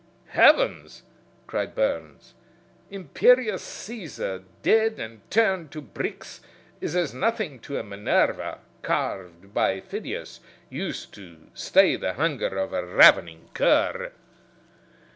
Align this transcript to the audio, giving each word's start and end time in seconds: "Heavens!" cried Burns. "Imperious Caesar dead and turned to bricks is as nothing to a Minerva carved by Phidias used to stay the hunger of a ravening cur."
"Heavens!" 0.29 1.03
cried 1.45 1.75
Burns. 1.75 2.33
"Imperious 2.89 3.61
Caesar 3.61 4.41
dead 4.63 4.97
and 4.99 5.21
turned 5.29 5.69
to 5.73 5.79
bricks 5.79 6.41
is 6.79 6.95
as 6.95 7.13
nothing 7.13 7.59
to 7.59 7.77
a 7.77 7.83
Minerva 7.83 8.61
carved 8.81 9.53
by 9.53 9.79
Phidias 9.79 10.39
used 10.71 11.13
to 11.13 11.49
stay 11.53 11.97
the 11.97 12.13
hunger 12.13 12.57
of 12.57 12.73
a 12.73 12.83
ravening 12.83 13.49
cur." 13.53 14.11